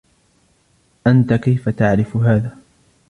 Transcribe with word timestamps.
أنتَ 1.07 1.33
كيف 1.33 1.69
تعرف 1.69 2.17
هذا؟ 2.17 2.57